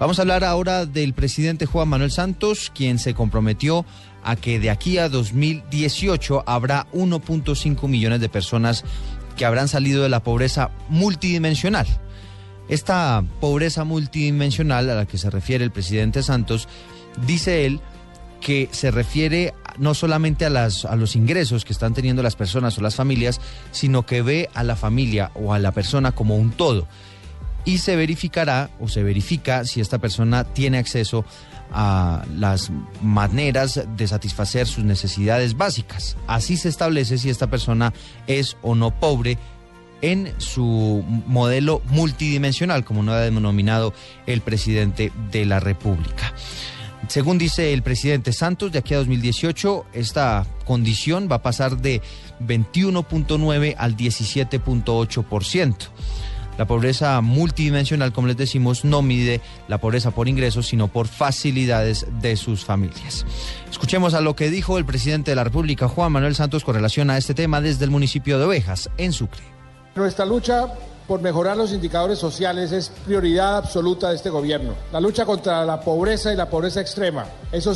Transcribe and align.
Vamos 0.00 0.18
a 0.18 0.22
hablar 0.22 0.42
ahora 0.42 0.86
del 0.86 1.14
presidente 1.14 1.66
Juan 1.66 1.88
Manuel 1.88 2.10
Santos, 2.10 2.72
quien 2.74 2.98
se 2.98 3.14
comprometió 3.14 3.86
a 4.24 4.34
que 4.34 4.58
de 4.58 4.70
aquí 4.70 4.98
a 4.98 5.08
2018 5.08 6.42
habrá 6.46 6.88
1.5 6.92 7.88
millones 7.88 8.20
de 8.20 8.28
personas 8.28 8.84
que 9.36 9.44
habrán 9.44 9.68
salido 9.68 10.02
de 10.02 10.08
la 10.08 10.22
pobreza 10.22 10.70
multidimensional. 10.88 11.86
Esta 12.68 13.22
pobreza 13.40 13.84
multidimensional 13.84 14.90
a 14.90 14.94
la 14.94 15.06
que 15.06 15.18
se 15.18 15.30
refiere 15.30 15.64
el 15.64 15.70
presidente 15.70 16.22
Santos, 16.22 16.68
dice 17.26 17.64
él 17.64 17.80
que 18.40 18.68
se 18.72 18.90
refiere 18.90 19.54
no 19.78 19.94
solamente 19.94 20.44
a, 20.44 20.50
las, 20.50 20.84
a 20.84 20.96
los 20.96 21.14
ingresos 21.14 21.64
que 21.64 21.72
están 21.72 21.94
teniendo 21.94 22.22
las 22.22 22.36
personas 22.36 22.76
o 22.76 22.82
las 22.82 22.96
familias, 22.96 23.40
sino 23.70 24.04
que 24.06 24.22
ve 24.22 24.50
a 24.54 24.64
la 24.64 24.76
familia 24.76 25.30
o 25.34 25.54
a 25.54 25.58
la 25.58 25.72
persona 25.72 26.12
como 26.12 26.36
un 26.36 26.50
todo. 26.50 26.88
Y 27.64 27.78
se 27.78 27.96
verificará 27.96 28.70
o 28.80 28.88
se 28.88 29.02
verifica 29.02 29.64
si 29.64 29.80
esta 29.80 29.98
persona 29.98 30.44
tiene 30.44 30.78
acceso 30.78 31.24
a 31.72 32.24
las 32.36 32.70
maneras 33.02 33.82
de 33.96 34.06
satisfacer 34.06 34.66
sus 34.66 34.84
necesidades 34.84 35.56
básicas. 35.56 36.16
Así 36.26 36.56
se 36.56 36.68
establece 36.68 37.18
si 37.18 37.30
esta 37.30 37.48
persona 37.48 37.92
es 38.26 38.56
o 38.62 38.74
no 38.74 38.98
pobre 38.98 39.38
en 40.02 40.34
su 40.38 41.02
modelo 41.26 41.80
multidimensional, 41.86 42.84
como 42.84 43.02
lo 43.02 43.12
ha 43.12 43.20
denominado 43.20 43.94
el 44.26 44.42
presidente 44.42 45.10
de 45.32 45.46
la 45.46 45.60
República. 45.60 46.34
Según 47.08 47.38
dice 47.38 47.72
el 47.72 47.82
presidente 47.82 48.32
Santos, 48.32 48.72
de 48.72 48.78
aquí 48.78 48.94
a 48.94 48.98
2018 48.98 49.86
esta 49.92 50.46
condición 50.64 51.28
va 51.30 51.36
a 51.36 51.42
pasar 51.42 51.78
de 51.78 52.02
21.9 52.40 53.74
al 53.76 53.96
17.8%. 53.96 55.76
La 56.58 56.66
pobreza 56.66 57.20
multidimensional, 57.20 58.12
como 58.12 58.28
les 58.28 58.36
decimos, 58.36 58.84
no 58.84 59.02
mide 59.02 59.40
la 59.68 59.78
pobreza 59.78 60.12
por 60.12 60.28
ingresos, 60.28 60.66
sino 60.66 60.88
por 60.88 61.08
facilidades 61.08 62.06
de 62.20 62.36
sus 62.36 62.64
familias. 62.64 63.26
Escuchemos 63.70 64.14
a 64.14 64.20
lo 64.20 64.36
que 64.36 64.50
dijo 64.50 64.78
el 64.78 64.84
presidente 64.84 65.32
de 65.32 65.36
la 65.36 65.44
República, 65.44 65.88
Juan 65.88 66.12
Manuel 66.12 66.34
Santos, 66.34 66.64
con 66.64 66.74
relación 66.74 67.10
a 67.10 67.18
este 67.18 67.34
tema 67.34 67.60
desde 67.60 67.84
el 67.84 67.90
municipio 67.90 68.38
de 68.38 68.44
Ovejas, 68.44 68.90
en 68.98 69.12
Sucre. 69.12 69.42
Nuestra 69.96 70.24
lucha 70.24 70.68
por 71.06 71.20
mejorar 71.20 71.56
los 71.56 71.72
indicadores 71.72 72.18
sociales 72.18 72.72
es 72.72 72.90
prioridad 73.04 73.58
absoluta 73.58 74.10
de 74.10 74.16
este 74.16 74.30
gobierno. 74.30 74.74
La 74.92 75.00
lucha 75.00 75.24
contra 75.24 75.64
la 75.64 75.80
pobreza 75.80 76.32
y 76.32 76.36
la 76.36 76.48
pobreza 76.48 76.80
extrema. 76.80 77.26
Eso 77.52 77.72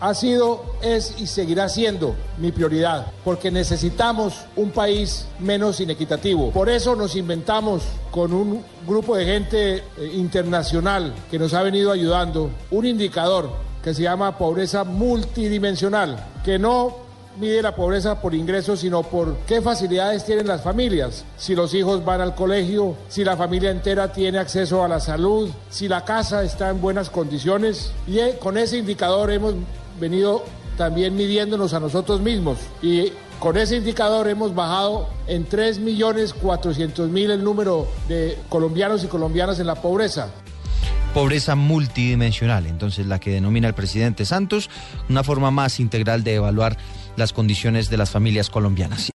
ha 0.00 0.14
sido, 0.14 0.64
es 0.82 1.14
y 1.18 1.26
seguirá 1.26 1.68
siendo 1.68 2.14
mi 2.38 2.52
prioridad, 2.52 3.06
porque 3.24 3.50
necesitamos 3.50 4.34
un 4.56 4.70
país 4.70 5.26
menos 5.38 5.80
inequitativo. 5.80 6.50
Por 6.50 6.68
eso 6.68 6.96
nos 6.96 7.16
inventamos 7.16 7.82
con 8.10 8.32
un 8.32 8.64
grupo 8.86 9.16
de 9.16 9.24
gente 9.24 9.76
eh, 9.76 9.82
internacional 10.14 11.14
que 11.30 11.38
nos 11.38 11.54
ha 11.54 11.62
venido 11.62 11.92
ayudando 11.92 12.50
un 12.70 12.86
indicador 12.86 13.50
que 13.82 13.94
se 13.94 14.02
llama 14.02 14.38
pobreza 14.38 14.84
multidimensional, 14.84 16.24
que 16.44 16.58
no 16.58 17.01
mide 17.38 17.62
la 17.62 17.74
pobreza 17.74 18.20
por 18.20 18.34
ingresos, 18.34 18.80
sino 18.80 19.02
por 19.02 19.36
qué 19.46 19.60
facilidades 19.60 20.24
tienen 20.24 20.46
las 20.46 20.62
familias. 20.62 21.24
Si 21.36 21.54
los 21.54 21.74
hijos 21.74 22.04
van 22.04 22.20
al 22.20 22.34
colegio, 22.34 22.96
si 23.08 23.24
la 23.24 23.36
familia 23.36 23.70
entera 23.70 24.12
tiene 24.12 24.38
acceso 24.38 24.84
a 24.84 24.88
la 24.88 25.00
salud, 25.00 25.50
si 25.70 25.88
la 25.88 26.04
casa 26.04 26.42
está 26.42 26.70
en 26.70 26.80
buenas 26.80 27.10
condiciones. 27.10 27.92
Y 28.06 28.18
eh, 28.18 28.38
con 28.40 28.58
ese 28.58 28.78
indicador 28.78 29.30
hemos 29.30 29.54
venido 30.00 30.44
también 30.76 31.16
midiéndonos 31.16 31.74
a 31.74 31.80
nosotros 31.80 32.20
mismos. 32.20 32.58
Y 32.82 33.12
con 33.38 33.56
ese 33.56 33.76
indicador 33.76 34.28
hemos 34.28 34.54
bajado 34.54 35.08
en 35.26 35.48
3.400.000 35.48 37.30
el 37.30 37.42
número 37.42 37.88
de 38.08 38.38
colombianos 38.48 39.04
y 39.04 39.08
colombianas 39.08 39.58
en 39.58 39.66
la 39.66 39.74
pobreza 39.74 40.28
pobreza 41.12 41.56
multidimensional, 41.56 42.66
entonces 42.66 43.06
la 43.06 43.20
que 43.20 43.30
denomina 43.30 43.68
el 43.68 43.74
presidente 43.74 44.24
Santos, 44.24 44.70
una 45.10 45.22
forma 45.22 45.50
más 45.50 45.78
integral 45.78 46.24
de 46.24 46.36
evaluar 46.36 46.78
las 47.16 47.32
condiciones 47.32 47.90
de 47.90 47.96
las 47.96 48.10
familias 48.10 48.50
colombianas. 48.50 49.10